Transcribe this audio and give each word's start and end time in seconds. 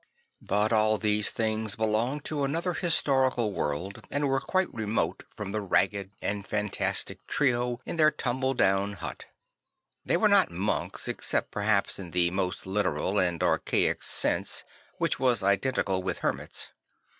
68 0.01 0.07
St. 0.07 0.09
Francis 0.09 0.45
of 0.49 0.49
Ass1'si 0.49 0.49
But 0.49 0.75
all 0.75 0.97
those 0.97 1.29
things 1.29 1.75
belong 1.75 2.19
to 2.21 2.43
another 2.43 2.73
historical 2.73 3.51
world 3.53 4.07
and 4.09 4.27
were 4.27 4.39
quite 4.39 4.73
remote 4.73 5.23
from 5.29 5.51
the 5.51 5.61
ragged 5.61 6.09
and 6.23 6.43
fantastic 6.47 7.19
trio 7.27 7.79
in 7.85 7.97
their 7.97 8.09
tumble 8.09 8.55
down 8.55 8.93
hut. 8.93 9.25
They 10.03 10.17
were 10.17 10.27
not 10.27 10.49
monks 10.49 11.07
except 11.07 11.51
perhaps 11.51 11.99
in 11.99 12.09
the 12.09 12.31
most 12.31 12.65
literal 12.65 13.19
and 13.19 13.43
archaic 13.43 14.01
sense 14.01 14.63
which 14.97 15.19
was 15.19 15.43
iden 15.43 15.75
tical 15.75 16.01
with 16.01 16.17
hermits. 16.25 16.71